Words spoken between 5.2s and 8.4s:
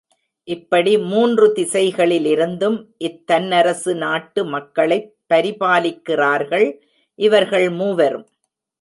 பரிபாலிக்கிறார்கள் இவர்கள் மூவரும்.